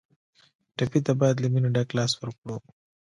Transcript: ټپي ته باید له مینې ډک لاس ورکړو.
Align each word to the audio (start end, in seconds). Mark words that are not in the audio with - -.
ټپي 0.77 0.99
ته 1.05 1.13
باید 1.19 1.35
له 1.39 1.47
مینې 1.53 1.69
ډک 1.75 1.89
لاس 1.97 2.11
ورکړو. 2.17 2.57